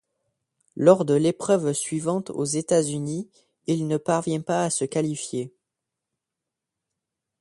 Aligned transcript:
Lors 0.75 1.05
de 1.05 1.13
l'épreuve 1.13 1.73
suivante 1.73 2.31
aux 2.31 2.43
États-Unis, 2.43 3.29
il 3.67 3.85
ne 3.87 3.97
parvient 3.97 4.41
pas 4.41 4.63
à 4.65 4.71
se 4.71 4.83
qualifier. 4.83 5.53